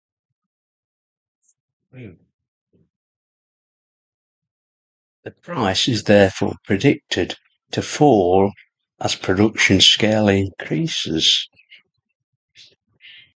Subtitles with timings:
[5.23, 7.35] The price is therefore predicted
[7.73, 8.51] to fall
[8.99, 11.47] as production scale increases.